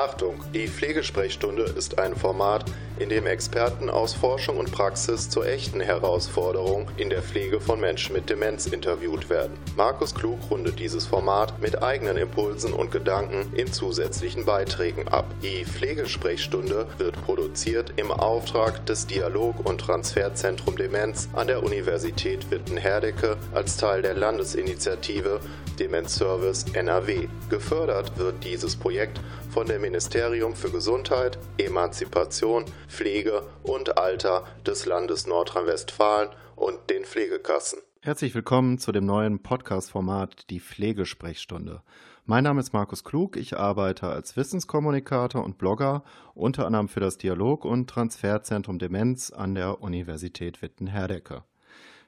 Achtung, 0.00 0.42
die 0.54 0.66
Pflegesprechstunde 0.66 1.62
ist 1.62 1.98
ein 1.98 2.16
Format, 2.16 2.64
in 2.98 3.10
dem 3.10 3.26
Experten 3.26 3.90
aus 3.90 4.14
Forschung 4.14 4.56
und 4.56 4.72
Praxis 4.72 5.28
zu 5.28 5.42
echten 5.42 5.80
Herausforderungen 5.80 6.88
in 6.96 7.10
der 7.10 7.20
Pflege 7.20 7.60
von 7.60 7.80
Menschen 7.80 8.14
mit 8.14 8.30
Demenz 8.30 8.66
interviewt 8.66 9.28
werden. 9.28 9.58
Markus 9.76 10.14
Klug 10.14 10.38
rundet 10.50 10.78
dieses 10.78 11.06
Format 11.06 11.60
mit 11.60 11.82
eigenen 11.82 12.16
Impulsen 12.16 12.72
und 12.72 12.90
Gedanken 12.90 13.54
in 13.54 13.74
zusätzlichen 13.74 14.46
Beiträgen 14.46 15.06
ab. 15.06 15.26
Die 15.42 15.66
Pflegesprechstunde 15.66 16.86
wird 16.96 17.22
produziert 17.26 17.92
im 17.96 18.10
Auftrag 18.10 18.86
des 18.86 19.06
Dialog- 19.06 19.66
und 19.66 19.82
Transferzentrum 19.82 20.78
Demenz 20.78 21.28
an 21.34 21.46
der 21.46 21.62
Universität 21.62 22.50
Witten-Herdecke 22.50 23.36
als 23.52 23.76
Teil 23.76 24.00
der 24.00 24.14
Landesinitiative 24.14 25.40
Demenzservice 25.78 26.66
NRW. 26.74 27.28
Gefördert 27.48 28.18
wird 28.18 28.44
dieses 28.44 28.76
Projekt 28.76 29.20
von 29.50 29.66
dem 29.66 29.82
Ministerium 29.82 30.54
für 30.54 30.70
Gesundheit, 30.70 31.36
Emanzipation, 31.58 32.64
Pflege 32.86 33.42
und 33.64 33.98
Alter 33.98 34.44
des 34.64 34.86
Landes 34.86 35.26
Nordrhein-Westfalen 35.26 36.30
und 36.54 36.78
den 36.88 37.04
Pflegekassen. 37.04 37.80
Herzlich 38.00 38.32
willkommen 38.36 38.78
zu 38.78 38.92
dem 38.92 39.04
neuen 39.04 39.42
Podcast-Format 39.42 40.48
Die 40.50 40.60
Pflegesprechstunde. 40.60 41.82
Mein 42.26 42.44
Name 42.44 42.60
ist 42.60 42.72
Markus 42.72 43.02
Klug, 43.02 43.36
ich 43.36 43.56
arbeite 43.56 44.06
als 44.06 44.36
Wissenskommunikator 44.36 45.44
und 45.44 45.58
Blogger, 45.58 46.04
unter 46.34 46.64
anderem 46.64 46.88
für 46.88 47.00
das 47.00 47.18
Dialog- 47.18 47.64
und 47.64 47.90
Transferzentrum 47.90 48.78
Demenz 48.78 49.32
an 49.32 49.56
der 49.56 49.82
Universität 49.82 50.62
Witten-Herdecke. 50.62 51.42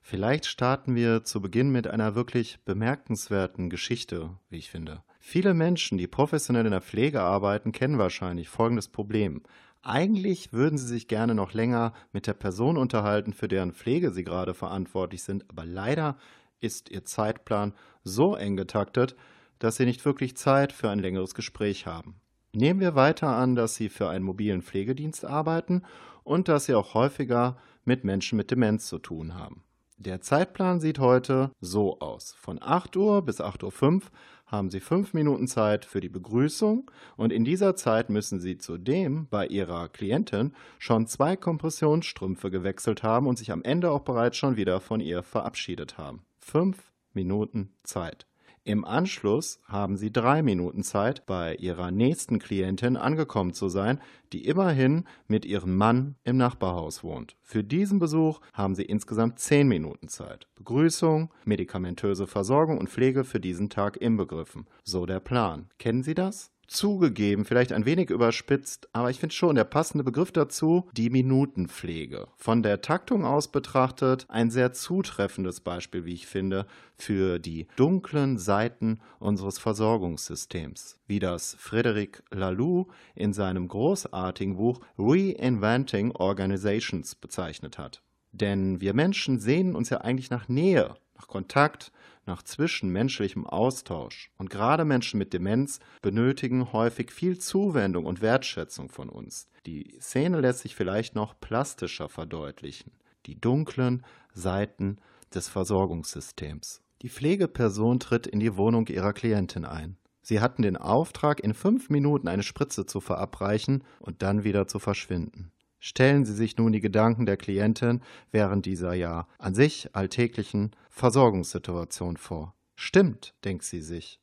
Vielleicht 0.01 0.47
starten 0.47 0.95
wir 0.95 1.25
zu 1.25 1.41
Beginn 1.41 1.71
mit 1.71 1.89
einer 1.89 2.15
wirklich 2.15 2.61
bemerkenswerten 2.65 3.69
Geschichte, 3.69 4.31
wie 4.49 4.59
ich 4.59 4.71
finde. 4.71 5.03
Viele 5.25 5.55
Menschen, 5.55 5.99
die 5.99 6.09
professionell 6.09 6.67
in 6.67 6.73
der 6.73 6.81
Pflege 6.81 7.23
arbeiten, 7.23 7.71
kennen 7.71 7.97
wahrscheinlich 7.97 8.49
folgendes 8.49 8.89
Problem. 8.89 9.45
Eigentlich 9.81 10.53
würden 10.53 10.77
sie 10.77 10.87
sich 10.89 11.07
gerne 11.07 11.37
noch 11.37 11.55
länger 11.55 11.93
mit 12.13 12.27
der 12.27 12.35
Person 12.35 12.77
unterhalten, 12.77 13.33
für 13.33 13.47
deren 13.47 13.73
Pflege 13.73 14.11
sie 14.11 14.25
gerade 14.25 14.53
verantwortlich 14.53 15.23
sind, 15.23 15.49
aber 15.49 15.65
leider 15.65 16.17
ist 16.61 16.91
ihr 16.91 17.05
Zeitplan 17.05 17.73
so 18.03 18.35
eng 18.35 18.57
getaktet, 18.57 19.15
dass 19.61 19.77
sie 19.77 19.85
nicht 19.85 20.05
wirklich 20.05 20.37
Zeit 20.37 20.73
für 20.73 20.91
ein 20.91 20.99
längeres 20.99 21.35
Gespräch 21.35 21.87
haben. 21.87 22.17
Nehmen 22.53 22.81
wir 22.81 22.97
weiter 22.97 23.29
an, 23.29 23.55
dass 23.55 23.77
sie 23.77 23.91
für 23.91 24.09
einen 24.09 24.25
mobilen 24.25 24.61
Pflegedienst 24.61 25.25
arbeiten 25.25 25.83
und 26.25 26.49
dass 26.49 26.65
sie 26.65 26.75
auch 26.75 26.95
häufiger 26.95 27.57
mit 27.85 28.03
Menschen 28.03 28.37
mit 28.37 28.51
Demenz 28.51 28.89
zu 28.89 28.99
tun 28.99 29.37
haben. 29.37 29.63
Der 30.05 30.21
Zeitplan 30.21 30.81
sieht 30.81 30.99
heute 30.99 31.53
so 31.61 32.01
aus. 32.01 32.35
Von 32.41 32.59
8 32.61 32.97
Uhr 32.97 33.23
bis 33.23 33.41
8.05 33.41 33.95
Uhr 33.95 34.01
haben 34.47 34.69
Sie 34.69 34.81
fünf 34.81 35.15
Minuten 35.15 35.47
Zeit 35.47 35.85
für 35.85 36.01
die 36.01 36.09
Begrüßung 36.09 36.91
und 37.17 37.33
in 37.33 37.45
dieser 37.45 37.77
Zeit 37.77 38.11
müssen 38.11 38.41
Sie 38.41 38.59
zudem 38.59 39.29
bei 39.29 39.47
Ihrer 39.47 39.89
Klientin 39.89 40.55
schon 40.81 41.07
zwei 41.07 41.37
Kompressionsstrümpfe 41.37 42.51
gewechselt 42.51 43.05
haben 43.05 43.29
und 43.29 43.39
sich 43.39 43.53
am 43.53 43.63
Ende 43.63 43.93
auch 43.93 44.01
bereits 44.01 44.37
schon 44.37 44.57
wieder 44.57 44.81
von 44.81 44.99
ihr 44.99 45.23
verabschiedet 45.23 45.99
haben. 45.99 46.25
Fünf 46.41 46.91
Minuten 47.13 47.73
Zeit. 47.85 48.27
Im 48.65 48.85
Anschluss 48.85 49.59
haben 49.67 49.97
Sie 49.97 50.13
drei 50.13 50.41
Minuten 50.41 50.85
Zeit, 50.85 51.27
bei 51.27 51.57
Ihrer 51.57 51.91
nächsten 51.91 52.39
Klientin 52.39 52.97
angekommen 52.97 53.55
zu 53.55 53.69
sein, 53.69 54.01
die 54.33 54.45
immerhin 54.47 55.05
mit 55.27 55.45
ihrem 55.45 55.77
Mann 55.77 56.15
im 56.23 56.37
Nachbarhaus 56.37 57.03
wohnt. 57.03 57.37
Für 57.43 57.65
diesen 57.65 57.99
Besuch 57.99 58.41
haben 58.53 58.77
Sie 58.77 58.85
insgesamt 58.85 59.41
zehn 59.41 59.67
Minuten 59.67 60.07
Zeit. 60.07 60.47
Begrüßung, 60.55 61.33
medikamentöse 61.45 62.29
Versorgung 62.29 62.79
und 62.79 62.89
Pflege 62.89 63.25
für 63.25 63.41
diesen 63.41 63.69
Tag 63.69 63.97
inbegriffen. 63.97 64.69
So 64.85 65.07
der 65.07 65.19
Plan. 65.19 65.69
Kennen 65.79 66.05
Sie 66.05 66.15
das? 66.15 66.53
Zugegeben, 66.67 67.45
vielleicht 67.45 67.73
ein 67.73 67.85
wenig 67.85 68.11
überspitzt, 68.11 68.89
aber 68.93 69.11
ich 69.11 69.21
finde 69.21 69.35
schon 69.35 69.57
der 69.57 69.65
passende 69.65 70.05
Begriff 70.05 70.33
dazu, 70.33 70.89
die 70.93 71.11
Minutenpflege. 71.11 72.29
Von 72.37 72.63
der 72.63 72.81
Taktung 72.81 73.25
aus 73.25 73.49
betrachtet 73.49 74.27
ein 74.29 74.51
sehr 74.51 74.73
zutreffendes 74.73 75.61
Beispiel, 75.61 76.05
wie 76.05 76.15
ich 76.15 76.27
finde, 76.27 76.67
für 76.97 77.39
die 77.39 77.67
dunklen 77.77 78.39
Seiten 78.39 79.01
unseres 79.19 79.59
Versorgungssystems, 79.59 80.99
wie 81.07 81.19
das 81.19 81.57
Frederic 81.59 82.23
Laloux 82.31 82.87
in 83.15 83.33
seinem 83.33 83.69
großartigen 83.69 84.57
Buch 84.57 84.81
Reinventing 84.99 86.13
Organizations 86.13 87.15
bezeichnet 87.15 87.79
hat. 87.79 88.03
Denn 88.33 88.81
wir 88.81 88.95
Menschen 88.95 89.39
sehnen 89.39 89.75
uns 89.77 89.91
ja 89.91 89.99
eigentlich 89.99 90.31
nach 90.31 90.49
Nähe, 90.49 90.95
nach 91.17 91.29
Kontakt, 91.29 91.93
nach 92.27 92.43
zwischenmenschlichem 92.43 93.47
Austausch. 93.47 94.31
Und 94.37 94.51
gerade 94.51 94.85
Menschen 94.85 95.19
mit 95.19 95.33
Demenz 95.33 95.81
benötigen 96.01 96.73
häufig 96.73 97.11
viel 97.13 97.39
Zuwendung 97.39 98.07
und 98.07 98.23
Wertschätzung 98.23 98.89
von 98.89 99.09
uns. 99.09 99.49
Die 99.67 99.97
Szene 100.01 100.41
lässt 100.41 100.61
sich 100.61 100.75
vielleicht 100.75 101.15
noch 101.15 101.39
plastischer 101.41 102.09
verdeutlichen. 102.09 102.93
Die 103.27 103.41
dunklen 103.41 104.05
Seiten 104.35 104.99
des 105.35 105.49
Versorgungssystems. 105.49 106.83
Die 107.03 107.09
Pflegeperson 107.09 107.99
tritt 108.01 108.27
in 108.27 108.41
die 108.41 108.57
Wohnung 108.57 108.87
ihrer 108.87 109.13
Klientin 109.13 109.65
ein. 109.65 109.97
Sie 110.23 110.41
hatten 110.41 110.63
den 110.63 110.77
Auftrag, 110.77 111.41
in 111.41 111.53
fünf 111.53 111.91
Minuten 111.91 112.29
eine 112.29 112.45
Spritze 112.45 112.87
zu 112.87 113.01
verabreichen 113.01 113.83
und 113.99 114.23
dann 114.23 114.45
wieder 114.45 114.69
zu 114.69 114.79
verschwinden. 114.79 115.51
Stellen 115.85 116.25
Sie 116.25 116.33
sich 116.33 116.57
nun 116.59 116.71
die 116.71 116.81
Gedanken 116.81 117.27
der 117.27 117.37
Klientin 117.37 118.03
während 118.31 118.67
dieser 118.67 118.95
ja 118.95 119.27
an 119.39 119.53
sich 119.53 119.97
alltäglichen 119.97 120.71
Versorgungssituation 120.91 122.17
vor. 122.17 122.55
Stimmt, 122.77 123.35
denkt 123.45 123.65
sie 123.65 123.81
sich. 123.81 124.21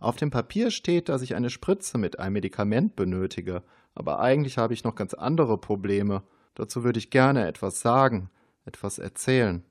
Auf 0.00 0.16
dem 0.16 0.30
Papier 0.30 0.70
steht, 0.70 1.10
dass 1.10 1.20
ich 1.20 1.34
eine 1.34 1.50
Spritze 1.50 1.98
mit 1.98 2.18
einem 2.18 2.32
Medikament 2.32 2.96
benötige, 2.96 3.62
aber 3.94 4.20
eigentlich 4.20 4.56
habe 4.56 4.72
ich 4.72 4.84
noch 4.84 4.94
ganz 4.94 5.12
andere 5.12 5.58
Probleme. 5.58 6.22
Dazu 6.54 6.82
würde 6.82 6.98
ich 6.98 7.10
gerne 7.10 7.46
etwas 7.46 7.82
sagen, 7.82 8.30
etwas 8.64 8.98
erzählen. 8.98 9.66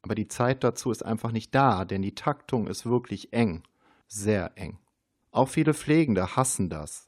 Aber 0.00 0.14
die 0.14 0.28
Zeit 0.28 0.64
dazu 0.64 0.90
ist 0.90 1.04
einfach 1.04 1.30
nicht 1.30 1.54
da, 1.54 1.84
denn 1.84 2.00
die 2.00 2.14
Taktung 2.14 2.66
ist 2.66 2.86
wirklich 2.86 3.34
eng, 3.34 3.64
sehr 4.06 4.52
eng. 4.54 4.78
Auch 5.30 5.50
viele 5.50 5.74
Pflegende 5.74 6.36
hassen 6.36 6.70
das. 6.70 7.05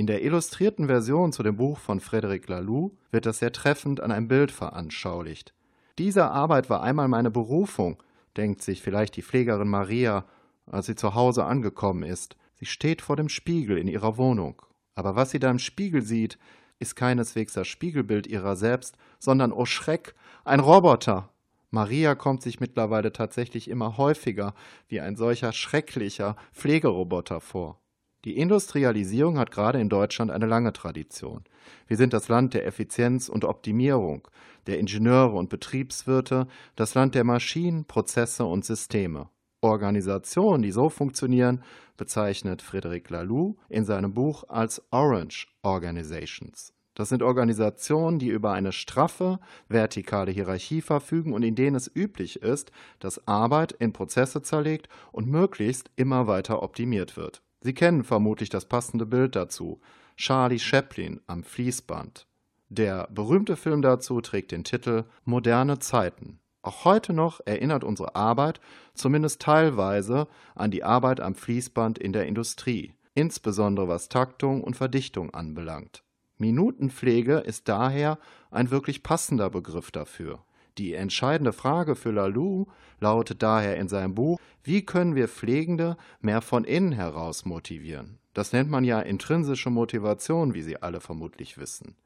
In 0.00 0.06
der 0.06 0.22
illustrierten 0.24 0.86
Version 0.86 1.30
zu 1.30 1.42
dem 1.42 1.58
Buch 1.58 1.78
von 1.78 2.00
Frédéric 2.00 2.48
Laloux 2.48 2.96
wird 3.10 3.26
das 3.26 3.40
sehr 3.40 3.52
treffend 3.52 4.00
an 4.00 4.10
einem 4.10 4.28
Bild 4.28 4.50
veranschaulicht. 4.50 5.52
Diese 5.98 6.30
Arbeit 6.30 6.70
war 6.70 6.82
einmal 6.82 7.06
meine 7.06 7.30
Berufung, 7.30 8.02
denkt 8.34 8.62
sich 8.62 8.80
vielleicht 8.80 9.16
die 9.16 9.22
Pflegerin 9.22 9.68
Maria, 9.68 10.24
als 10.64 10.86
sie 10.86 10.94
zu 10.94 11.14
Hause 11.14 11.44
angekommen 11.44 12.02
ist. 12.02 12.38
Sie 12.54 12.64
steht 12.64 13.02
vor 13.02 13.16
dem 13.16 13.28
Spiegel 13.28 13.76
in 13.76 13.88
ihrer 13.88 14.16
Wohnung. 14.16 14.62
Aber 14.94 15.16
was 15.16 15.32
sie 15.32 15.38
da 15.38 15.50
im 15.50 15.58
Spiegel 15.58 16.00
sieht, 16.00 16.38
ist 16.78 16.96
keineswegs 16.96 17.52
das 17.52 17.68
Spiegelbild 17.68 18.26
ihrer 18.26 18.56
selbst, 18.56 18.96
sondern, 19.18 19.52
oh 19.52 19.66
Schreck, 19.66 20.14
ein 20.46 20.60
Roboter. 20.60 21.28
Maria 21.70 22.14
kommt 22.14 22.40
sich 22.40 22.58
mittlerweile 22.58 23.12
tatsächlich 23.12 23.68
immer 23.68 23.98
häufiger 23.98 24.54
wie 24.88 25.00
ein 25.00 25.16
solcher 25.16 25.52
schrecklicher 25.52 26.36
Pflegeroboter 26.54 27.42
vor. 27.42 27.80
Die 28.26 28.36
Industrialisierung 28.36 29.38
hat 29.38 29.50
gerade 29.50 29.80
in 29.80 29.88
Deutschland 29.88 30.30
eine 30.30 30.44
lange 30.44 30.74
Tradition. 30.74 31.44
Wir 31.86 31.96
sind 31.96 32.12
das 32.12 32.28
Land 32.28 32.52
der 32.52 32.66
Effizienz 32.66 33.30
und 33.30 33.46
Optimierung, 33.46 34.28
der 34.66 34.78
Ingenieure 34.78 35.32
und 35.32 35.48
Betriebswirte, 35.48 36.46
das 36.76 36.94
Land 36.94 37.14
der 37.14 37.24
Maschinen, 37.24 37.86
Prozesse 37.86 38.44
und 38.44 38.64
Systeme. 38.64 39.30
Organisationen, 39.62 40.62
die 40.62 40.70
so 40.70 40.90
funktionieren, 40.90 41.62
bezeichnet 41.96 42.62
Frédéric 42.62 43.10
Laloux 43.10 43.56
in 43.70 43.84
seinem 43.84 44.12
Buch 44.12 44.44
als 44.48 44.82
Orange 44.90 45.48
Organizations. 45.62 46.74
Das 46.94 47.08
sind 47.08 47.22
Organisationen, 47.22 48.18
die 48.18 48.28
über 48.28 48.52
eine 48.52 48.72
straffe, 48.72 49.38
vertikale 49.68 50.30
Hierarchie 50.30 50.82
verfügen 50.82 51.32
und 51.32 51.42
in 51.42 51.54
denen 51.54 51.76
es 51.76 51.90
üblich 51.94 52.42
ist, 52.42 52.70
dass 52.98 53.26
Arbeit 53.26 53.72
in 53.72 53.94
Prozesse 53.94 54.42
zerlegt 54.42 54.90
und 55.10 55.26
möglichst 55.26 55.90
immer 55.96 56.26
weiter 56.26 56.62
optimiert 56.62 57.16
wird. 57.16 57.42
Sie 57.60 57.74
kennen 57.74 58.04
vermutlich 58.04 58.48
das 58.48 58.64
passende 58.64 59.06
Bild 59.06 59.36
dazu. 59.36 59.80
Charlie 60.16 60.58
Chaplin 60.58 61.20
am 61.26 61.44
Fließband. 61.44 62.26
Der 62.68 63.08
berühmte 63.10 63.56
Film 63.56 63.82
dazu 63.82 64.20
trägt 64.20 64.52
den 64.52 64.64
Titel 64.64 65.04
Moderne 65.24 65.78
Zeiten. 65.78 66.40
Auch 66.62 66.84
heute 66.84 67.12
noch 67.12 67.40
erinnert 67.46 67.84
unsere 67.84 68.14
Arbeit 68.16 68.60
zumindest 68.94 69.40
teilweise 69.40 70.28
an 70.54 70.70
die 70.70 70.84
Arbeit 70.84 71.20
am 71.20 71.34
Fließband 71.34 71.98
in 71.98 72.12
der 72.12 72.26
Industrie, 72.26 72.92
insbesondere 73.14 73.88
was 73.88 74.08
Taktung 74.08 74.62
und 74.62 74.76
Verdichtung 74.76 75.32
anbelangt. 75.32 76.04
Minutenpflege 76.36 77.38
ist 77.38 77.68
daher 77.68 78.18
ein 78.50 78.70
wirklich 78.70 79.02
passender 79.02 79.50
Begriff 79.50 79.90
dafür. 79.90 80.44
Die 80.80 80.94
entscheidende 80.94 81.52
Frage 81.52 81.94
für 81.94 82.10
Lalou 82.10 82.64
lautet 83.00 83.42
daher 83.42 83.76
in 83.76 83.88
seinem 83.88 84.14
Buch, 84.14 84.40
wie 84.64 84.82
können 84.82 85.14
wir 85.14 85.28
Pflegende 85.28 85.98
mehr 86.22 86.40
von 86.40 86.64
innen 86.64 86.92
heraus 86.92 87.44
motivieren? 87.44 88.18
Das 88.32 88.54
nennt 88.54 88.70
man 88.70 88.84
ja 88.84 88.98
intrinsische 88.98 89.68
Motivation, 89.68 90.54
wie 90.54 90.62
Sie 90.62 90.80
alle 90.80 91.00
vermutlich 91.00 91.58
wissen. 91.58 91.96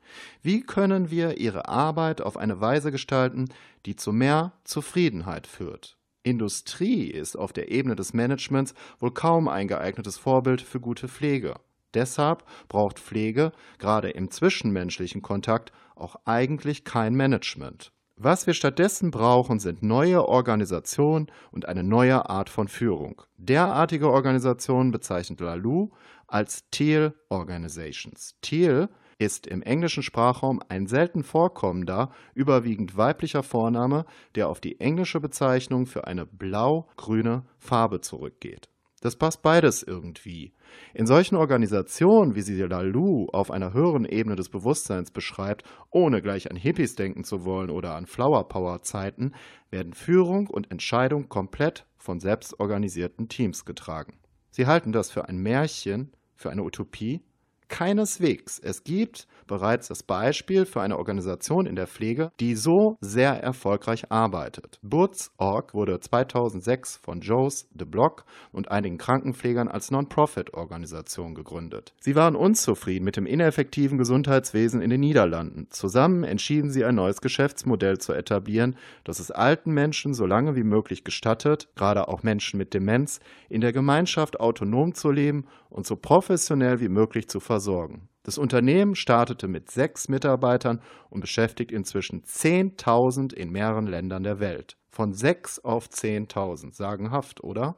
Wie 0.43 0.63
können 0.63 1.13
wir 1.13 1.39
ihre 1.39 1.69
Arbeit 1.69 2.21
auf 2.21 2.37
eine 2.37 2.61
Weise 2.61 2.91
gestalten, 2.91 3.45
die 3.87 3.95
zu 3.95 4.13
mehr 4.13 4.55
Zufriedenheit 4.65 5.47
führt? 5.47 5.97
Industrie 6.25 7.05
ist 7.05 7.37
auf 7.37 7.53
der 7.53 7.71
Ebene 7.71 7.95
des 7.95 8.13
Managements 8.13 8.75
wohl 8.99 9.13
kaum 9.13 9.47
ein 9.47 9.69
geeignetes 9.69 10.19
Vorbild 10.19 10.61
für 10.61 10.81
gute 10.81 11.07
Pflege. 11.07 11.55
Deshalb 11.95 12.45
braucht 12.67 12.99
Pflege 12.99 13.53
gerade 13.79 14.11
im 14.11 14.33
zwischenmenschlichen 14.33 15.23
Kontakt 15.23 15.71
auch 15.95 16.17
eigentlich 16.25 16.83
kein 16.83 17.15
Management. 17.15 17.94
Was 18.17 18.47
wir 18.47 18.55
stattdessen 18.55 19.11
brauchen, 19.11 19.59
sind 19.59 19.83
neue 19.83 20.29
Organisationen 20.29 21.27
und 21.51 21.67
eine 21.67 21.83
neue 21.83 22.31
Art 22.31 22.49
von 22.49 22.69
Führung. 22.69 23.23
Derartige 23.39 24.09
Organisationen 24.09 24.93
bezeichnet 24.93 25.41
Lalou 25.41 25.91
als 26.29 26.71
Teal 26.71 27.15
Organizations. 27.29 28.37
Teal 28.41 28.89
ist 29.19 29.49
im 29.49 29.63
englischen 29.63 30.05
Sprachraum 30.05 30.61
ein 30.69 30.87
selten 30.87 31.25
vorkommender, 31.25 32.11
überwiegend 32.35 32.97
weiblicher 32.97 33.43
Vorname, 33.43 34.05
der 34.37 34.49
auf 34.49 34.61
die 34.61 34.79
englische 34.81 35.21
Bezeichnung 35.21 35.87
für 35.87 36.07
eine 36.07 36.25
blau-grüne 36.25 37.45
Farbe 37.59 38.01
zurückgeht. 38.01 38.69
Das 39.05 39.17
passt 39.17 39.43
beides 39.43 39.83
irgendwie. 39.83 40.55
In 40.95 41.07
solchen 41.07 41.37
Organisationen, 41.37 42.35
wie 42.35 42.41
sie 42.41 42.57
Lalou 42.57 43.27
auf 43.35 43.51
einer 43.51 43.75
höheren 43.75 44.07
Ebene 44.07 44.35
des 44.35 44.49
Bewusstseins 44.49 45.11
beschreibt, 45.11 45.63
ohne 45.91 46.23
gleich 46.23 46.51
an 46.51 46.57
Hippies 46.57 46.95
denken 46.95 47.23
zu 47.23 47.45
wollen 47.45 47.69
oder 47.69 47.97
an 47.97 48.07
Flower 48.07 48.49
Power 48.49 48.81
Zeiten, 48.81 49.33
werden 49.69 49.93
Führung 49.93 50.47
und 50.47 50.71
Entscheidung 50.71 51.29
komplett 51.29 51.87
von 51.99 52.19
selbstorganisierten 52.19 53.29
Teams 53.29 53.67
getragen. 53.67 54.21
Sie 54.51 54.67
halten 54.67 54.91
das 54.91 55.11
für 55.11 55.29
ein 55.29 55.37
Märchen, 55.37 56.11
für 56.35 56.49
eine 56.49 56.63
Utopie 56.63 57.21
Keineswegs. 57.69 58.59
Es 58.59 58.85
gibt 58.85 59.27
bereits 59.47 59.89
das 59.89 60.03
Beispiel 60.03 60.65
für 60.65 60.81
eine 60.81 60.99
Organisation 60.99 61.67
in 61.67 61.77
der 61.77 61.87
Pflege, 61.87 62.31
die 62.41 62.55
so 62.55 62.97
sehr 63.01 63.43
erfolgreich 63.43 64.11
arbeitet. 64.11 64.79
Boots.org 64.83 65.75
wurde 65.75 66.01
2006 66.01 66.99
von 66.99 67.21
Joes 67.21 67.69
de 67.73 67.87
Block 67.87 68.25
und 68.53 68.71
einigen 68.71 68.99
Krankenpflegern 68.99 69.69
als 69.69 69.91
Non-Profit-Organisation 69.91 71.35
gegründet. 71.35 71.95
Sie 72.01 72.15
waren 72.15 72.37
unzufrieden 72.37 73.05
mit 73.05 73.17
dem 73.17 73.27
ineffektiven 73.27 73.99
Gesundheitswesen 73.99 74.81
in 74.81 74.91
den 74.91 75.01
Niederlanden. 75.01 75.67
Zusammen 75.71 76.25
entschieden 76.25 76.71
sie 76.71 76.85
ein 76.85 76.95
neues 76.95 77.21
Geschäftsmodell 77.21 77.99
zu 77.99 78.13
etablieren, 78.13 78.77
das 79.05 79.21
es 79.21 79.31
alten 79.31 79.73
Menschen 79.73 80.15
so 80.15 80.27
lange 80.27 80.57
wie 80.57 80.65
möglich 80.65 81.05
gestattet, 81.05 81.69
gerade 81.77 82.09
auch 82.09 82.23
Menschen 82.23 82.59
mit 82.59 82.75
Demenz, 82.75 83.21
in 83.49 83.61
der 83.61 83.73
Gemeinschaft 83.73 84.41
autonom 84.41 84.95
zu 84.95 85.11
leben 85.11 85.45
und 85.71 85.87
so 85.87 85.97
professionell 85.97 86.81
wie 86.81 86.89
möglich 86.89 87.29
zu 87.29 87.41
versorgen. 87.65 88.09
Das 88.25 88.39
Unternehmen 88.39 88.95
startete 88.95 89.49
mit 89.49 89.71
sechs 89.71 90.09
Mitarbeitern 90.09 90.81
und 91.11 91.21
beschäftigt 91.21 91.73
inzwischen 91.73 92.23
10.000 92.23 93.33
in 93.33 93.51
mehreren 93.51 93.87
Ländern 93.87 94.23
der 94.23 94.39
Welt. 94.41 94.77
Von 94.91 95.13
sechs 95.13 95.59
auf 95.59 95.89
10.000, 95.89 96.75
sagenhaft, 96.75 97.43
oder? 97.43 97.77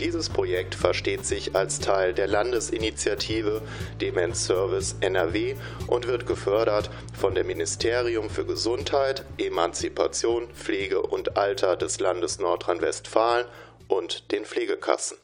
Dieses 0.02 0.30
Projekt 0.30 0.74
versteht 0.74 1.28
sich 1.28 1.56
als 1.56 1.78
Teil 1.78 2.16
der 2.16 2.26
Landesinitiative 2.26 3.62
Demenz 4.02 4.48
Service 4.48 4.96
NRW 5.00 5.54
und 5.86 6.08
wird 6.08 6.26
gefördert 6.26 6.90
von 7.14 7.36
dem 7.36 7.46
Ministerium 7.46 8.32
für 8.32 8.44
Gesundheit, 8.44 9.24
Emanzipation, 9.38 10.48
Pflege 10.56 11.04
und 11.04 11.38
Alter 11.38 11.76
des 11.76 12.00
Landes 12.00 12.40
Nordrhein-Westfalen 12.40 13.46
und 13.88 14.32
den 14.32 14.44
Pflegekassen. 14.44 15.18